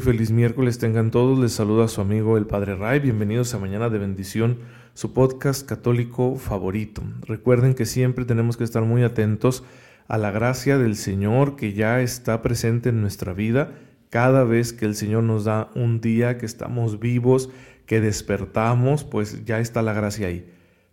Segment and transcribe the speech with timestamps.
[0.00, 3.98] Feliz miércoles tengan todos, les saluda su amigo el Padre Ray, bienvenidos a Mañana de
[3.98, 4.58] Bendición,
[4.94, 7.02] su podcast católico favorito.
[7.22, 9.64] Recuerden que siempre tenemos que estar muy atentos
[10.06, 13.72] a la gracia del Señor que ya está presente en nuestra vida
[14.08, 17.50] cada vez que el Señor nos da un día que estamos vivos,
[17.84, 20.48] que despertamos, pues ya está la gracia ahí.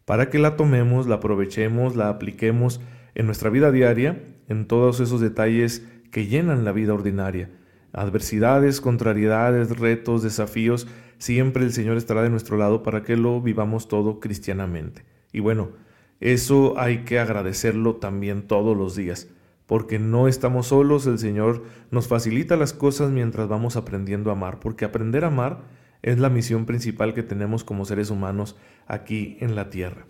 [0.06, 2.82] Para que la tomemos, la aprovechemos, la apliquemos
[3.14, 7.50] en nuestra vida diaria, en todos esos detalles que llenan la vida ordinaria
[7.96, 13.88] adversidades, contrariedades, retos, desafíos, siempre el Señor estará de nuestro lado para que lo vivamos
[13.88, 15.06] todo cristianamente.
[15.32, 15.70] Y bueno,
[16.20, 19.30] eso hay que agradecerlo también todos los días,
[19.66, 24.60] porque no estamos solos, el Señor nos facilita las cosas mientras vamos aprendiendo a amar,
[24.60, 25.64] porque aprender a amar
[26.02, 28.56] es la misión principal que tenemos como seres humanos
[28.88, 30.06] aquí en la tierra.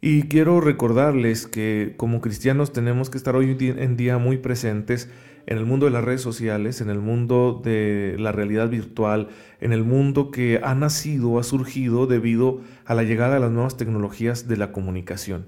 [0.00, 5.08] Y quiero recordarles que como cristianos tenemos que estar hoy en día muy presentes
[5.46, 9.28] en el mundo de las redes sociales, en el mundo de la realidad virtual,
[9.60, 13.76] en el mundo que ha nacido, ha surgido debido a la llegada de las nuevas
[13.76, 15.46] tecnologías de la comunicación.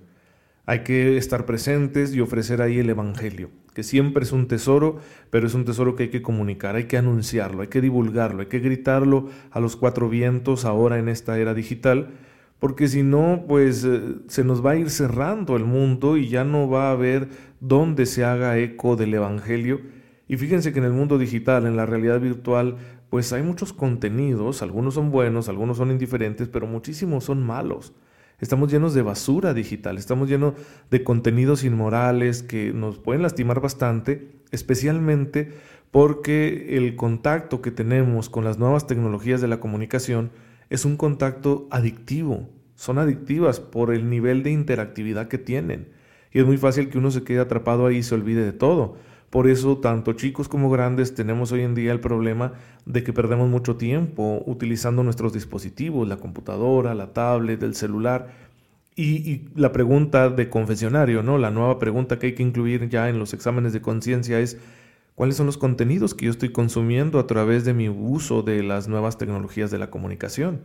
[0.67, 4.99] Hay que estar presentes y ofrecer ahí el Evangelio, que siempre es un tesoro,
[5.31, 8.47] pero es un tesoro que hay que comunicar, hay que anunciarlo, hay que divulgarlo, hay
[8.47, 12.09] que gritarlo a los cuatro vientos ahora en esta era digital,
[12.65, 16.45] porque si no, pues eh, se nos va a ir cerrando el mundo y ya
[16.45, 17.29] no va a haber
[17.61, 19.83] dónde se haga eco del Evangelio.
[20.29, 22.79] Y fíjense que en el mundo digital, en la realidad virtual,
[23.11, 27.93] pues hay muchos contenidos, algunos son buenos, algunos son indiferentes, pero muchísimos son malos.
[28.41, 30.55] Estamos llenos de basura digital, estamos llenos
[30.91, 35.53] de contenidos inmorales que nos pueden lastimar bastante, especialmente
[35.91, 40.31] porque el contacto que tenemos con las nuevas tecnologías de la comunicación
[40.75, 42.49] es un contacto adictivo.
[42.75, 45.89] Son adictivas por el nivel de interactividad que tienen.
[46.33, 48.97] Y es muy fácil que uno se quede atrapado ahí y se olvide de todo.
[49.31, 52.55] Por eso, tanto chicos como grandes tenemos hoy en día el problema
[52.87, 58.33] de que perdemos mucho tiempo utilizando nuestros dispositivos, la computadora, la tablet, el celular.
[58.97, 61.39] Y, y, la pregunta de confesionario, ¿no?
[61.39, 64.59] La nueva pregunta que hay que incluir ya en los exámenes de conciencia es
[65.15, 68.89] cuáles son los contenidos que yo estoy consumiendo a través de mi uso de las
[68.89, 70.61] nuevas tecnologías de la comunicación.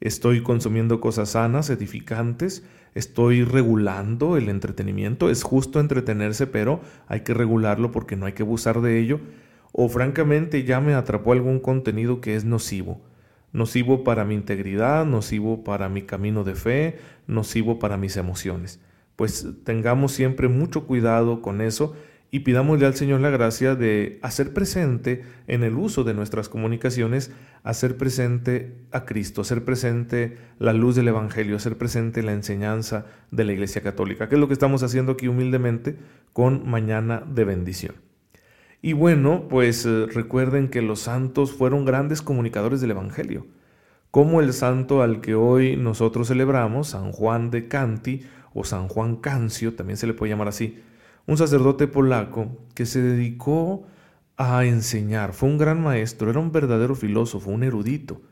[0.00, 7.34] Estoy consumiendo cosas sanas, edificantes, estoy regulando el entretenimiento, es justo entretenerse, pero hay que
[7.34, 9.20] regularlo porque no hay que abusar de ello,
[9.72, 13.00] o francamente ya me atrapó algún contenido que es nocivo,
[13.52, 18.80] nocivo para mi integridad, nocivo para mi camino de fe, nocivo para mis emociones.
[19.14, 21.94] Pues tengamos siempre mucho cuidado con eso
[22.34, 27.30] y pidámosle al Señor la gracia de hacer presente en el uso de nuestras comunicaciones,
[27.62, 33.44] hacer presente a Cristo, hacer presente la luz del Evangelio, hacer presente la enseñanza de
[33.44, 35.98] la Iglesia Católica, que es lo que estamos haciendo aquí humildemente
[36.32, 37.96] con Mañana de Bendición.
[38.80, 43.46] Y bueno, pues eh, recuerden que los santos fueron grandes comunicadores del Evangelio,
[44.10, 48.22] como el santo al que hoy nosotros celebramos, San Juan de Canti
[48.54, 50.78] o San Juan Cancio, también se le puede llamar así,
[51.26, 53.86] un sacerdote polaco que se dedicó
[54.36, 55.32] a enseñar.
[55.32, 58.22] Fue un gran maestro, era un verdadero filósofo, un erudito.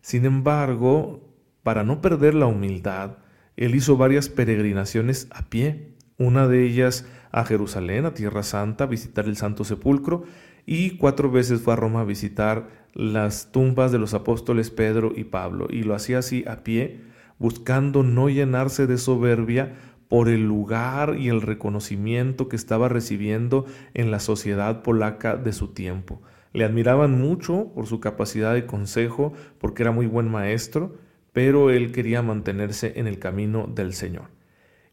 [0.00, 1.28] Sin embargo,
[1.62, 3.18] para no perder la humildad,
[3.56, 8.86] él hizo varias peregrinaciones a pie, una de ellas a Jerusalén, a Tierra Santa, a
[8.86, 10.24] visitar el Santo Sepulcro,
[10.64, 15.24] y cuatro veces fue a Roma a visitar las tumbas de los apóstoles Pedro y
[15.24, 17.00] Pablo, y lo hacía así a pie,
[17.38, 19.76] buscando no llenarse de soberbia,
[20.08, 25.68] por el lugar y el reconocimiento que estaba recibiendo en la sociedad polaca de su
[25.68, 26.22] tiempo.
[26.52, 30.96] Le admiraban mucho por su capacidad de consejo, porque era muy buen maestro,
[31.32, 34.30] pero él quería mantenerse en el camino del Señor.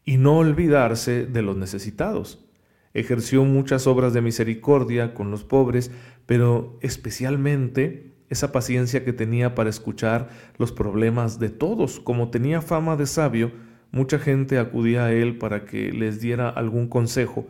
[0.04, 2.45] Y no olvidarse de los necesitados.
[2.94, 5.92] Ejerció muchas obras de misericordia con los pobres,
[6.25, 12.00] pero especialmente esa paciencia que tenía para escuchar los problemas de todos.
[12.00, 13.51] Como tenía fama de sabio,
[13.95, 17.47] Mucha gente acudía a él para que les diera algún consejo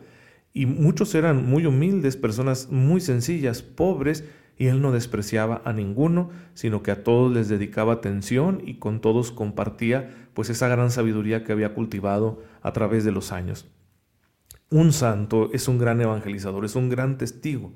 [0.54, 4.22] y muchos eran muy humildes, personas muy sencillas, pobres,
[4.56, 9.00] y él no despreciaba a ninguno, sino que a todos les dedicaba atención y con
[9.00, 13.66] todos compartía pues esa gran sabiduría que había cultivado a través de los años.
[14.70, 17.72] Un santo es un gran evangelizador, es un gran testigo.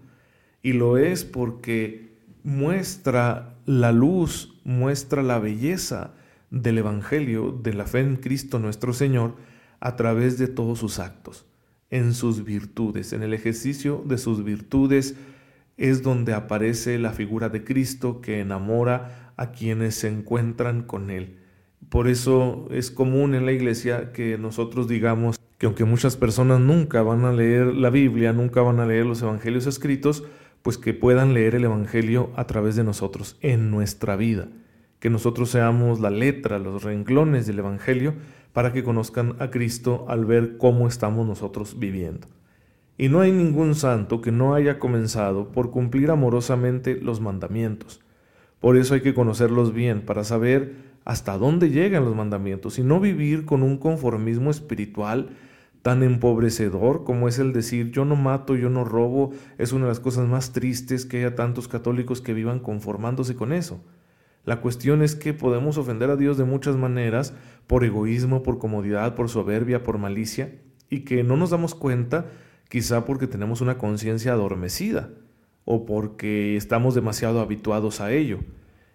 [0.62, 6.14] Y lo es porque muestra la luz, muestra la belleza
[6.50, 9.36] del Evangelio, de la fe en Cristo nuestro Señor,
[9.80, 11.46] a través de todos sus actos,
[11.90, 15.16] en sus virtudes, en el ejercicio de sus virtudes
[15.80, 21.38] es donde aparece la figura de Cristo que enamora a quienes se encuentran con Él.
[21.88, 27.02] Por eso es común en la iglesia que nosotros digamos que aunque muchas personas nunca
[27.02, 30.22] van a leer la Biblia, nunca van a leer los evangelios escritos,
[30.60, 34.48] pues que puedan leer el evangelio a través de nosotros, en nuestra vida,
[35.00, 38.14] que nosotros seamos la letra, los renglones del evangelio,
[38.52, 42.28] para que conozcan a Cristo al ver cómo estamos nosotros viviendo.
[42.98, 48.00] Y no hay ningún santo que no haya comenzado por cumplir amorosamente los mandamientos.
[48.60, 50.74] Por eso hay que conocerlos bien para saber
[51.06, 55.30] hasta dónde llegan los mandamientos y no vivir con un conformismo espiritual
[55.80, 59.92] tan empobrecedor como es el decir yo no mato, yo no robo, es una de
[59.92, 63.80] las cosas más tristes que haya tantos católicos que vivan conformándose con eso.
[64.44, 67.34] La cuestión es que podemos ofender a Dios de muchas maneras,
[67.66, 70.54] por egoísmo, por comodidad, por soberbia, por malicia,
[70.88, 72.26] y que no nos damos cuenta,
[72.68, 75.10] quizá porque tenemos una conciencia adormecida,
[75.64, 78.40] o porque estamos demasiado habituados a ello.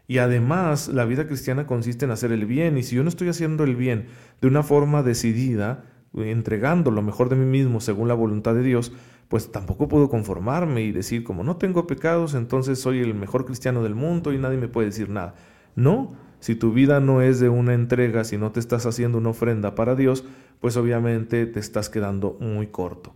[0.08, 3.30] Y además, la vida cristiana consiste en hacer el bien, y si yo no estoy
[3.30, 4.08] haciendo el bien
[4.42, 8.94] de una forma decidida, entregando lo mejor de mí mismo según la voluntad de Dios,
[9.28, 13.84] pues tampoco puedo conformarme y decir, como no tengo pecados, entonces soy el mejor cristiano
[13.84, 15.36] del mundo y nadie me puede decir nada.
[15.76, 19.30] No, si tu vida no es de una entrega, si no te estás haciendo una
[19.30, 20.24] ofrenda para Dios,
[20.60, 23.16] pues obviamente te estás quedando muy corto.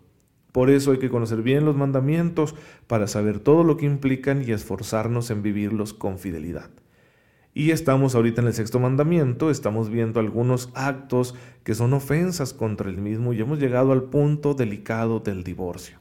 [0.52, 2.56] Por eso hay que conocer bien los mandamientos
[2.88, 6.72] para saber todo lo que implican y esforzarnos en vivirlos con fidelidad.
[7.60, 11.36] Y estamos ahorita en el sexto mandamiento, estamos viendo algunos actos
[11.66, 15.98] que son ofensas contra el mismo y hemos llegado al punto delicado del divorcio.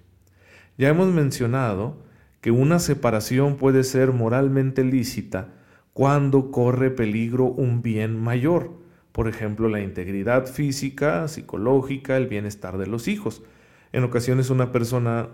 [0.76, 1.96] Ya hemos mencionado
[2.40, 5.48] que una separación puede ser moralmente lícita
[5.94, 8.74] cuando corre peligro un bien mayor,
[9.10, 13.42] por ejemplo la integridad física, psicológica, el bienestar de los hijos.
[13.90, 15.30] En ocasiones una persona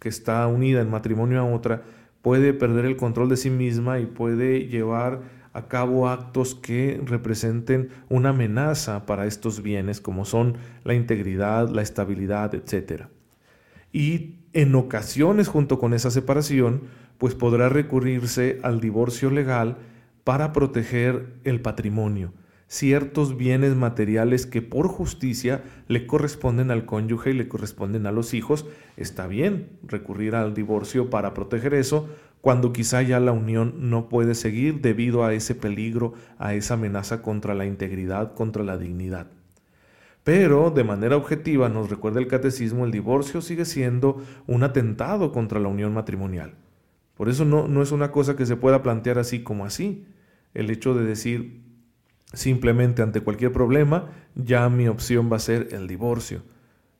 [0.00, 1.82] que está unida en matrimonio a otra
[2.22, 7.88] puede perder el control de sí misma y puede llevar a cabo actos que representen
[8.10, 13.04] una amenaza para estos bienes, como son la integridad, la estabilidad, etc.
[13.90, 16.82] Y en ocasiones, junto con esa separación,
[17.16, 19.78] pues podrá recurrirse al divorcio legal
[20.24, 22.34] para proteger el patrimonio,
[22.68, 28.34] ciertos bienes materiales que por justicia le corresponden al cónyuge y le corresponden a los
[28.34, 28.66] hijos,
[28.96, 32.08] está bien recurrir al divorcio para proteger eso,
[32.40, 37.22] cuando quizá ya la unión no puede seguir debido a ese peligro, a esa amenaza
[37.22, 39.28] contra la integridad, contra la dignidad.
[40.22, 45.60] Pero de manera objetiva, nos recuerda el catecismo, el divorcio sigue siendo un atentado contra
[45.60, 46.54] la unión matrimonial.
[47.16, 50.04] Por eso no, no es una cosa que se pueda plantear así como así.
[50.52, 51.65] El hecho de decir
[52.32, 56.42] simplemente ante cualquier problema, ya mi opción va a ser el divorcio,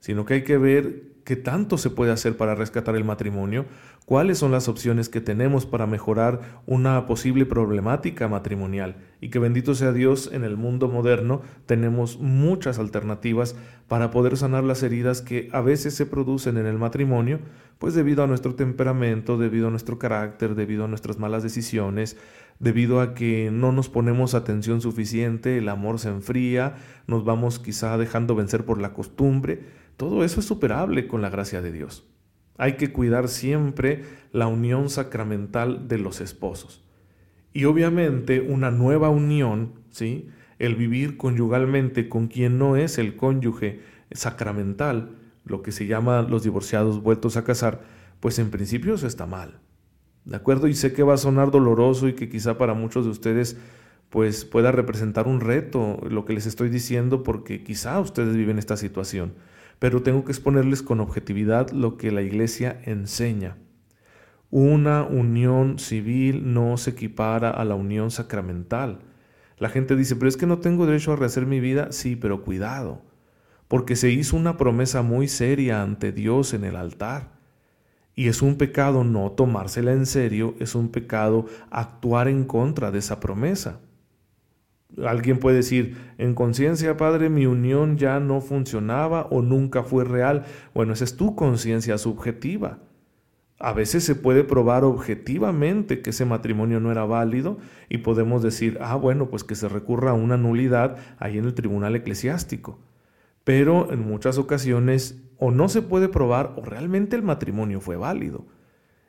[0.00, 3.64] sino que hay que ver ¿Qué tanto se puede hacer para rescatar el matrimonio?
[4.04, 8.94] ¿Cuáles son las opciones que tenemos para mejorar una posible problemática matrimonial?
[9.20, 13.56] Y que bendito sea Dios, en el mundo moderno tenemos muchas alternativas
[13.88, 17.40] para poder sanar las heridas que a veces se producen en el matrimonio,
[17.80, 22.16] pues debido a nuestro temperamento, debido a nuestro carácter, debido a nuestras malas decisiones,
[22.60, 26.76] debido a que no nos ponemos atención suficiente, el amor se enfría,
[27.08, 31.62] nos vamos quizá dejando vencer por la costumbre, todo eso es superable con la gracia
[31.62, 32.04] de Dios.
[32.58, 36.82] Hay que cuidar siempre la unión sacramental de los esposos.
[37.52, 40.28] Y obviamente una nueva unión, ¿sí?
[40.58, 46.42] El vivir conyugalmente con quien no es el cónyuge sacramental, lo que se llama los
[46.42, 47.82] divorciados vueltos a casar,
[48.20, 49.60] pues en principio eso está mal.
[50.24, 50.66] ¿De acuerdo?
[50.66, 53.56] Y sé que va a sonar doloroso y que quizá para muchos de ustedes
[54.10, 58.76] pues pueda representar un reto lo que les estoy diciendo porque quizá ustedes viven esta
[58.76, 59.34] situación
[59.78, 63.56] pero tengo que exponerles con objetividad lo que la Iglesia enseña.
[64.50, 69.00] Una unión civil no se equipara a la unión sacramental.
[69.58, 71.88] La gente dice, pero es que no tengo derecho a rehacer mi vida.
[71.90, 73.02] Sí, pero cuidado,
[73.68, 77.36] porque se hizo una promesa muy seria ante Dios en el altar.
[78.14, 83.00] Y es un pecado no tomársela en serio, es un pecado actuar en contra de
[83.00, 83.80] esa promesa.
[85.04, 90.44] Alguien puede decir, en conciencia, Padre, mi unión ya no funcionaba o nunca fue real.
[90.74, 92.78] Bueno, esa es tu conciencia subjetiva.
[93.58, 98.78] A veces se puede probar objetivamente que ese matrimonio no era válido y podemos decir,
[98.80, 102.78] ah, bueno, pues que se recurra a una nulidad ahí en el tribunal eclesiástico.
[103.44, 108.46] Pero en muchas ocasiones o no se puede probar o realmente el matrimonio fue válido.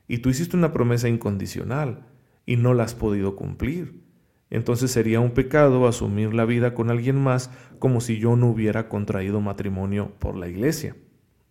[0.08, 2.06] Y tú hiciste una promesa incondicional
[2.46, 4.07] y no la has podido cumplir.
[4.50, 8.88] Entonces sería un pecado asumir la vida con alguien más como si yo no hubiera
[8.88, 10.96] contraído matrimonio por la iglesia.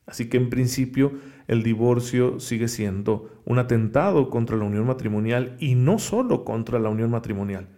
[0.07, 1.13] Así que en principio
[1.49, 6.89] el divorcio sigue siendo un atentado contra la unión matrimonial y no solo contra la
[6.89, 7.69] unión matrimonial,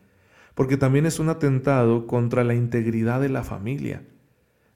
[0.55, 4.03] porque también es un atentado contra la integridad de la familia.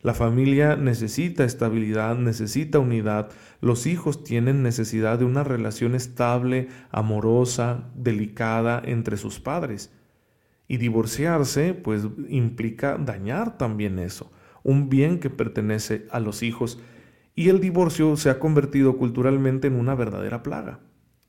[0.01, 3.31] La familia necesita estabilidad, necesita unidad.
[3.61, 9.93] Los hijos tienen necesidad de una relación estable, amorosa, delicada entre sus padres.
[10.73, 16.81] Y divorciarse, pues, implica dañar también eso, un bien que pertenece a los hijos.
[17.35, 20.81] Y el divorcio se ha convertido culturalmente en una verdadera plaga,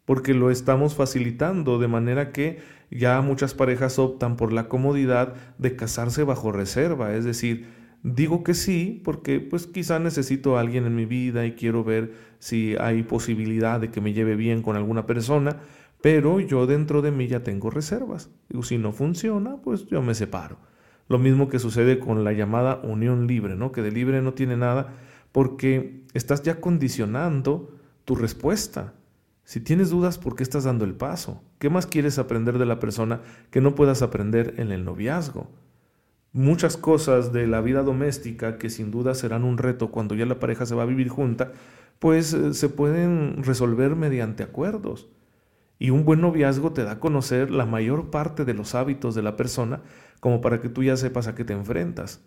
[0.06, 2.60] porque lo estamos facilitando de manera que
[2.90, 7.68] ya muchas parejas optan por la comodidad de casarse bajo reserva, es decir,
[8.04, 12.14] Digo que sí porque pues quizá necesito a alguien en mi vida y quiero ver
[12.38, 15.62] si hay posibilidad de que me lleve bien con alguna persona,
[16.04, 18.30] pero yo dentro de mí ya tengo reservas.
[18.50, 20.58] Digo, si no funciona, pues yo me separo.
[21.08, 23.72] Lo mismo que sucede con la llamada unión libre, ¿no?
[23.72, 24.96] Que de libre no tiene nada
[25.32, 28.96] porque estás ya condicionando tu respuesta.
[29.46, 31.42] Si tienes dudas, ¿por qué estás dando el paso?
[31.58, 35.50] ¿Qué más quieres aprender de la persona que no puedas aprender en el noviazgo?
[36.34, 40.40] muchas cosas de la vida doméstica que sin duda serán un reto cuando ya la
[40.40, 41.52] pareja se va a vivir junta,
[42.00, 45.10] pues eh, se pueden resolver mediante acuerdos.
[45.80, 49.24] Y un buen noviazgo te da a conocer la mayor parte de los hábitos de
[49.24, 49.82] la persona
[50.20, 52.24] como para que tú ya sepas a qué te enfrentas.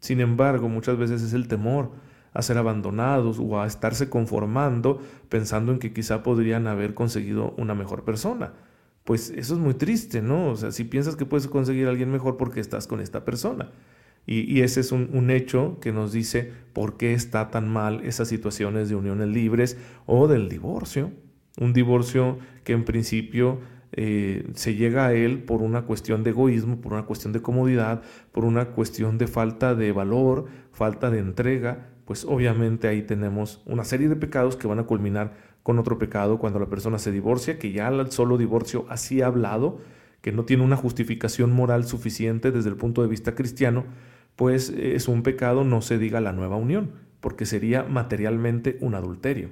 [0.00, 1.92] Sin embargo, muchas veces es el temor
[2.32, 7.74] a ser abandonados o a estarse conformando pensando en que quizá podrían haber conseguido una
[7.74, 8.52] mejor persona
[9.04, 10.50] pues eso es muy triste, ¿no?
[10.50, 13.72] O sea, si piensas que puedes conseguir a alguien mejor porque estás con esta persona.
[14.26, 18.88] Y, ese es un, hecho que nos dice por qué está tan mal esas situaciones
[18.88, 21.10] de uniones libres o del divorcio.
[21.58, 23.60] Un divorcio que en principio
[23.92, 28.02] eh, se llega a él por una cuestión de egoísmo, por una cuestión de comodidad,
[28.32, 33.84] por una cuestión de falta de valor, falta de entrega, pues obviamente ahí tenemos una
[33.84, 37.58] serie de pecados que van a culminar con otro pecado cuando la persona se divorcia,
[37.58, 39.80] que ya el solo divorcio así ha hablado,
[40.20, 43.84] que no tiene una justificación moral suficiente desde el punto de vista cristiano,
[44.36, 49.50] pues es un pecado, no se diga la nueva unión, porque sería materialmente un adulterio.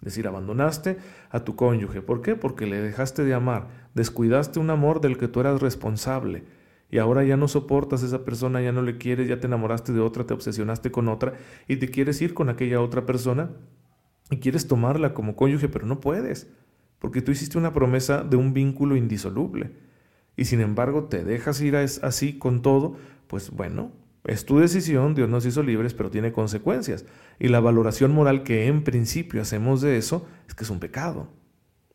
[0.00, 0.96] Es decir, abandonaste
[1.30, 2.00] a tu cónyuge.
[2.00, 2.34] ¿Por qué?
[2.34, 6.44] Porque le dejaste de amar, descuidaste un amor del que tú eras responsable
[6.90, 9.92] y ahora ya no soportas a esa persona, ya no le quieres, ya te enamoraste
[9.92, 11.34] de otra, te obsesionaste con otra
[11.68, 13.50] y te quieres ir con aquella otra persona
[14.30, 16.50] y quieres tomarla como cónyuge, pero no puedes,
[16.98, 19.70] porque tú hiciste una promesa de un vínculo indisoluble.
[20.36, 23.92] Y sin embargo te dejas ir así con todo, pues bueno,
[24.24, 27.06] es tu decisión, Dios nos hizo libres, pero tiene consecuencias.
[27.38, 31.28] Y la valoración moral que en principio hacemos de eso es que es un pecado.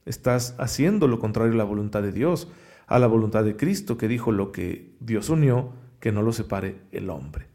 [0.05, 2.51] Estás haciendo lo contrario a la voluntad de Dios,
[2.87, 6.81] a la voluntad de Cristo, que dijo lo que Dios unió, que no lo separe
[6.91, 7.47] el hombre.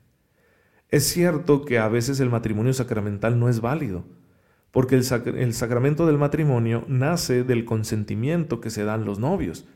[0.88, 4.04] Es cierto que a veces el matrimonio sacramental no es válido,
[4.72, 9.66] porque el, sacramento del matrimonio nace del consentimiento que se dan los novios.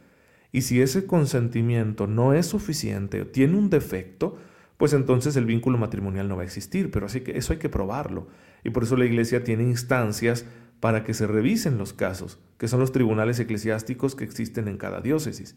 [0.53, 4.39] Y si ese consentimiento no es suficiente o tiene un defecto,
[4.77, 6.91] pues entonces el vínculo matrimonial no va a existir.
[6.91, 8.29] Pero así que eso hay que probarlo.
[8.65, 10.47] Y por eso la iglesia tiene instancias
[10.81, 15.01] para que se revisen los casos, que son los tribunales eclesiásticos que existen en cada
[15.01, 15.57] diócesis.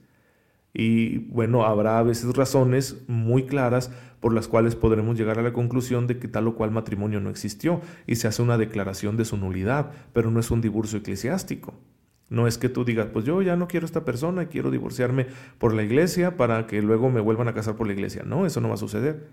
[0.74, 5.53] Y bueno, habrá a veces razones muy claras por las cuales podremos llegar a la
[5.53, 9.25] conclusión de que tal o cual matrimonio no existió y se hace una declaración de
[9.25, 11.74] su nulidad, pero no es un divorcio eclesiástico.
[12.29, 14.69] No es que tú digas, pues yo ya no quiero a esta persona y quiero
[14.69, 18.24] divorciarme por la iglesia para que luego me vuelvan a casar por la iglesia.
[18.25, 19.27] No, eso no va a suceder.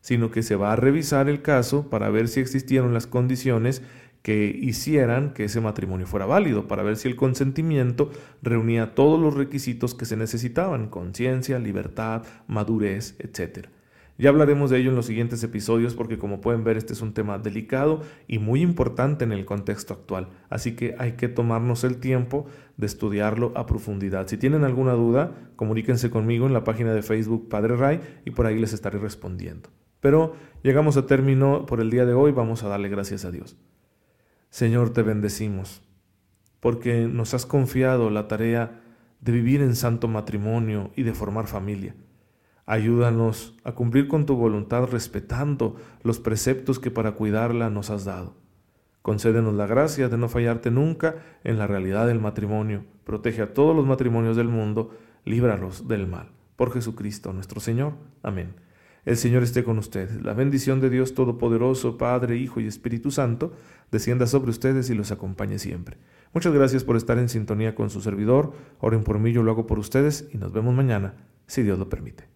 [0.00, 3.82] Sino que se va a revisar el caso para ver si existieron las condiciones
[4.24, 8.10] que hicieran que ese matrimonio fuera válido, para ver si el consentimiento
[8.40, 13.68] reunía todos los requisitos que se necesitaban, conciencia, libertad, madurez, etc.
[14.16, 17.14] Ya hablaremos de ello en los siguientes episodios porque como pueden ver este es un
[17.14, 21.96] tema delicado y muy importante en el contexto actual, así que hay que tomarnos el
[21.98, 24.28] tiempo de estudiarlo a profundidad.
[24.28, 28.46] Si tienen alguna duda, comuníquense conmigo en la página de Facebook Padre Ray y por
[28.46, 29.70] ahí les estaré respondiendo.
[29.98, 33.56] Pero llegamos a término por el día de hoy, vamos a darle gracias a Dios.
[34.48, 35.82] Señor, te bendecimos,
[36.60, 38.80] porque nos has confiado la tarea
[39.20, 41.96] de vivir en santo matrimonio y de formar familia.
[42.66, 48.36] Ayúdanos a cumplir con tu voluntad respetando los preceptos que para cuidarla nos has dado.
[49.02, 52.84] Concédenos la gracia de no fallarte nunca en la realidad del matrimonio.
[53.04, 56.30] Protege a todos los matrimonios del mundo, líbralos del mal.
[56.56, 57.92] Por Jesucristo nuestro Señor.
[58.22, 58.54] Amén.
[59.04, 60.22] El Señor esté con ustedes.
[60.22, 63.52] La bendición de Dios Todopoderoso, Padre, Hijo y Espíritu Santo,
[63.92, 65.98] descienda sobre ustedes y los acompañe siempre.
[66.32, 68.54] Muchas gracias por estar en sintonía con su servidor.
[68.80, 71.14] Oren por mí, yo lo hago por ustedes y nos vemos mañana,
[71.46, 72.33] si Dios lo permite.